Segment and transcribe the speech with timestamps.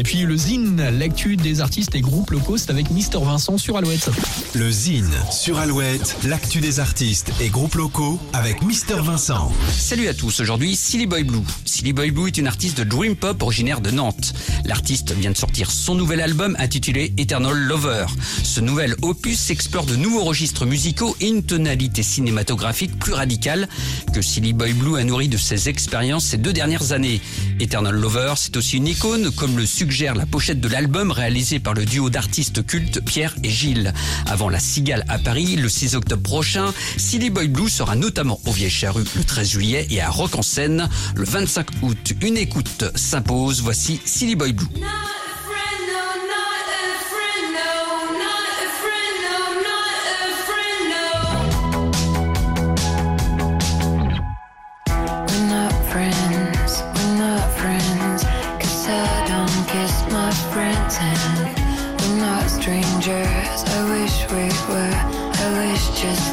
[0.00, 3.76] Et puis le Zine, l'actu des artistes et groupes locaux, c'est avec Mister Vincent sur
[3.76, 4.08] Alouette.
[4.54, 9.52] Le Zine sur Alouette, l'actu des artistes et groupes locaux avec Mister Vincent.
[9.70, 11.42] Salut à tous, aujourd'hui Silly Boy Blue.
[11.66, 14.32] Silly Boy Blue est une artiste de Dream Pop originaire de Nantes.
[14.64, 18.06] L'artiste vient de sortir son nouvel album intitulé Eternal Lover.
[18.42, 23.68] Ce nouvel opus explore de nouveaux registres musicaux et une tonalité cinématographique plus radicale
[24.14, 27.20] que Silly Boy Blue a nourri de ses expériences ces deux dernières années.
[27.60, 31.74] Eternal Lover, c'est aussi une icône, comme le suggère la pochette de l'album réalisé par
[31.74, 33.92] le duo d'artistes cultes Pierre et Gilles.
[34.26, 38.52] Avant la Cigale à Paris, le 6 octobre prochain, Silly Boy Blue sera notamment au
[38.52, 42.12] Vieille Charrue le 13 juillet et à Rock en Seine le 25 août.
[42.22, 44.68] Une écoute s'impose, voici Silly Boy Blue.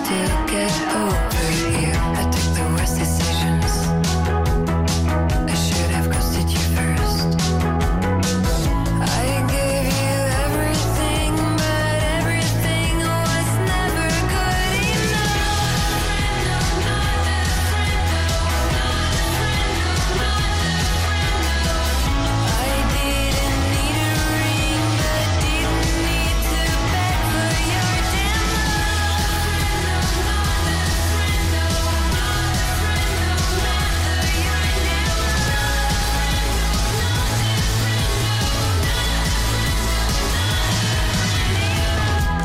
[0.07, 0.46] still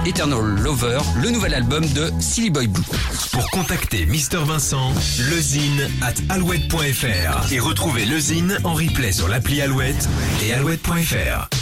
[0.04, 2.82] Eternal Lover, le nouvel album de Silly Boy Blue.
[3.30, 4.92] Pour contacter Mister Vincent,
[5.30, 10.08] lezine at alouette.fr et retrouver lezine en replay sur l'appli Alouette
[10.44, 11.61] et alouette.fr.